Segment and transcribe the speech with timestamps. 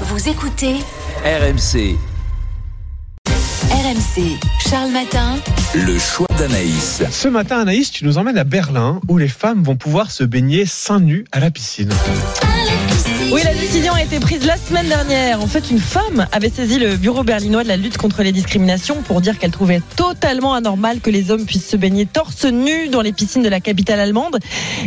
[0.00, 0.78] Vous écoutez
[1.24, 1.96] RMC,
[3.84, 4.38] RMC.
[4.70, 5.36] Charles Matin.
[5.74, 7.02] le choix d'Anaïs.
[7.10, 10.64] Ce matin, Anaïs, tu nous emmènes à Berlin où les femmes vont pouvoir se baigner
[10.64, 11.90] seins nus à la piscine.
[13.32, 15.40] Oui, la décision a été prise la semaine dernière.
[15.42, 19.02] En fait, une femme avait saisi le bureau berlinois de la lutte contre les discriminations
[19.02, 23.00] pour dire qu'elle trouvait totalement anormal que les hommes puissent se baigner torse nu dans
[23.00, 24.38] les piscines de la capitale allemande.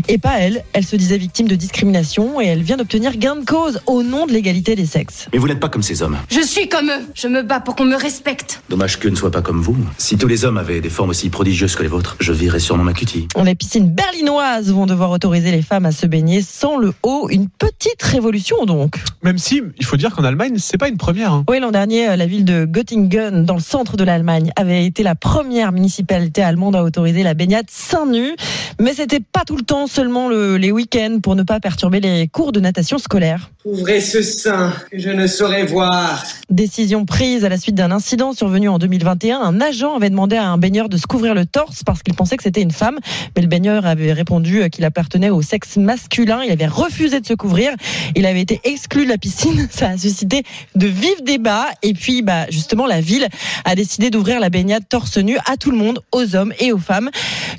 [0.07, 0.64] Et pas elle.
[0.71, 4.27] Elle se disait victime de discrimination et elle vient d'obtenir gain de cause au nom
[4.27, 5.27] de l'égalité des sexes.
[5.34, 6.18] Mais vous n'êtes pas comme ces hommes.
[6.29, 7.06] Je suis comme eux.
[7.15, 8.61] Je me bats pour qu'on me respecte.
[8.70, 9.75] Dommage qu'eux ne soient pas comme vous.
[9.97, 12.86] Si tous les hommes avaient des formes aussi prodigieuses que les vôtres, je virais sûrement
[12.86, 13.28] ma cutie.
[13.43, 17.28] Les piscines berlinoises vont devoir autoriser les femmes à se baigner sans le haut.
[17.29, 18.95] Une petite révolution donc.
[19.23, 21.33] Même si, il faut dire qu'en Allemagne, c'est pas une première.
[21.33, 21.43] hein.
[21.50, 25.15] Oui, l'an dernier, la ville de Göttingen, dans le centre de l'Allemagne, avait été la
[25.15, 28.36] première municipalité allemande à autoriser la baignade seins nus.
[28.79, 32.28] Mais c'était pas tout le temps, seulement le- les week-ends pour ne pas perturber les
[32.28, 33.50] cours de natation scolaire.
[33.66, 36.23] Ouvrez ce sein que je ne saurais voir.
[36.50, 39.39] Décision prise à la suite d'un incident survenu en 2021.
[39.39, 42.38] Un agent avait demandé à un baigneur de se couvrir le torse parce qu'il pensait
[42.38, 42.97] que c'était une femme.
[43.36, 46.42] Mais le baigneur avait répondu qu'il appartenait au sexe masculin.
[46.44, 47.72] Il avait refusé de se couvrir.
[48.16, 49.67] Il avait été exclu de la piscine.
[49.72, 50.44] Ça a suscité
[50.75, 51.67] de vifs débats.
[51.84, 53.28] Et puis, bah, justement, la ville
[53.66, 56.78] a décidé d'ouvrir la baignade torse nu à tout le monde, aux hommes et aux
[56.78, 57.09] femmes.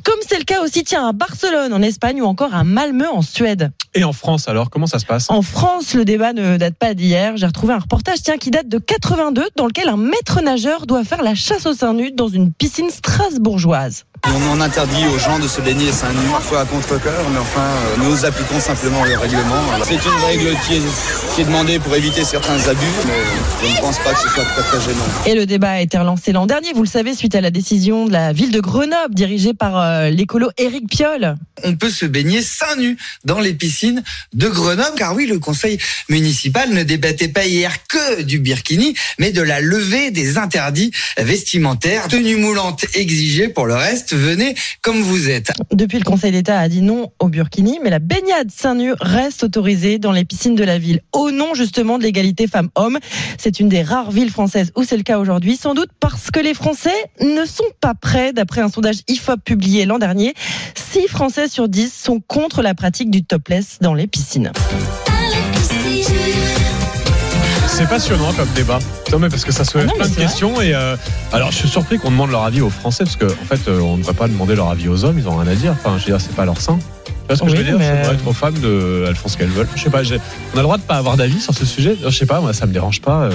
[0.05, 3.23] Comme c'est le cas aussi, tiens, à Barcelone, en Espagne, ou encore à Malmö, en
[3.23, 3.71] Suède.
[3.95, 5.31] Et en France, alors, comment ça se passe?
[5.31, 7.37] En France, le débat ne date pas d'hier.
[7.37, 11.05] J'ai retrouvé un reportage tiens, qui date de 82 dans lequel un maître nageur doit
[11.05, 14.05] faire la chasse aux seins nus dans une piscine strasbourgeoise.
[14.27, 17.61] On, on interdit aux gens de se baigner seins nus, parfois à contre-cœur, mais enfin,
[17.61, 19.63] euh, nous appliquons simplement le règlement.
[19.85, 20.83] C'est une règle qui est,
[21.35, 24.45] qui est demandée pour éviter certains abus, mais je ne pense pas que ce soit
[24.45, 25.05] très très gênant.
[25.27, 28.07] Et le débat a été relancé l'an dernier, vous le savez, suite à la décision
[28.07, 31.37] de la ville de Grenoble, dirigée par euh, l'écolo Éric Piolle.
[31.65, 34.97] on peut se baigner seins nus dans les piscines de Grenoble.
[34.97, 39.61] Car oui, le conseil municipal ne débattait pas hier que du birkini, mais de la
[39.61, 42.09] levée des interdits vestimentaires.
[42.09, 45.53] Tenue moulante exigée pour le reste, venez comme vous êtes.
[45.73, 49.45] Depuis, le Conseil d'État a dit non au burkini, mais la baignade seins nus reste
[49.45, 52.99] autorisée dans les piscines de la ville, au nom justement de l'égalité femmes-hommes.
[53.39, 56.41] C'est une des rares villes françaises où c'est le cas aujourd'hui, sans doute parce que
[56.41, 56.91] les Français
[57.21, 60.35] ne sont pas prêts, d'après un sondage IFOP publié l'an dernier.
[60.75, 64.53] 6 Français sur 10 sont contre la pratique du topless dans les piscines.
[67.79, 68.81] C'est passionnant comme débat.
[69.13, 70.23] Non, mais parce que ça soulève Ah non, plein de vrai.
[70.23, 70.61] questions.
[70.61, 70.97] Et euh,
[71.33, 73.79] alors, je suis surpris qu'on demande leur avis aux Français parce qu'en en fait, euh,
[73.81, 75.17] on ne devrait pas demander leur avis aux hommes.
[75.17, 75.73] Ils ont rien à dire.
[75.79, 76.77] Enfin, je veux dire, c'est pas leur sein.
[77.07, 77.79] Tu vois ce que je Oui, veux dire?
[77.79, 79.05] mais- être aux femmes de.
[79.07, 79.69] Elles font ce qu'elles veulent.
[79.77, 80.01] Je sais pas.
[80.03, 81.97] On a le droit de pas avoir d'avis sur ce sujet?
[82.03, 82.41] Je sais pas.
[82.41, 83.29] Moi, ça me dérange pas.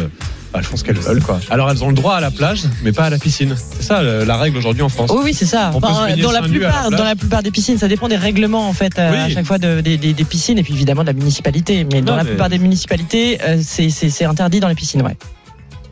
[0.56, 1.40] Elles font ce qu'elles veulent, quoi.
[1.50, 3.56] Alors, elles ont le droit à la plage, mais pas à la piscine.
[3.58, 5.10] C'est ça le- la règle aujourd'hui en France.
[5.14, 5.72] Oui, oui, c'est ça.
[5.74, 8.98] Enfin, dans, la plupart, dans la plupart des piscines, ça dépend des règlements en fait
[9.00, 9.18] euh, Oui.
[9.18, 11.86] à chaque fois de- des, des- des piscines et puis évidemment de la municipalité.
[11.92, 15.18] Mais dans la plupart des municipalités, euh, c'est- interdit dans les piscines, ouais.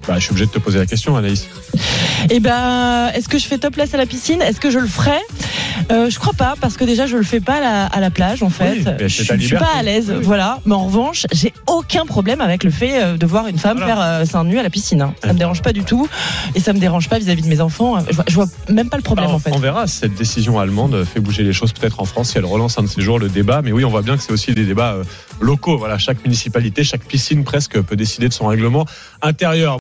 [0.08, 1.48] Bah, je suis obligé de te poser la question, Anaïs.
[2.32, 4.42] Et ben, est-ce que je fais topless à la piscine?
[4.42, 5.12] Est-ce que je le ferai?
[5.92, 8.10] Euh, Je crois pas parce que déjà je le fais pas à la, à la
[8.12, 8.72] plage en fait.
[8.72, 10.24] Oui, mais je, je suis pas à l'aise, Oui.
[10.24, 10.60] voilà.
[10.66, 13.96] Mais en revanche, j'ai aucun problème avec le fait euh, de voir une femme Voilà.
[13.96, 15.02] faire euh, seins nus à la piscine.
[15.02, 15.14] hein.
[15.24, 16.08] Ça me dérange pas du tout
[16.56, 18.00] et ça me dérange pas vis-à-vis de mes enfants.
[18.10, 19.52] Je vois, je vois même pas le problème Alors, en fait.
[19.54, 22.46] On verra si cette décision allemande fait bouger les choses peut-être en France, si elle
[22.46, 23.62] relance un de ces jours le débat.
[23.64, 25.04] Mais oui, on voit bien que c'est aussi des débats euh,
[25.40, 25.78] locaux.
[25.78, 28.86] Voilà, chaque municipalité, chaque piscine presque peut décider de son règlement
[29.22, 29.70] intérieur.